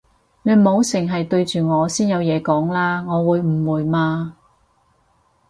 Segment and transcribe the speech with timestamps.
[0.41, 4.35] 你唔好剩係對住我先有嘢講啦，我會誤會嘛